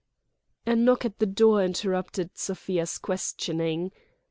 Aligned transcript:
A 0.65 0.75
knock 0.75 1.05
at 1.05 1.19
the 1.19 1.27
door 1.27 1.63
interrupted 1.63 2.31
Sofia's 2.35 2.97
questioning. 2.97 3.91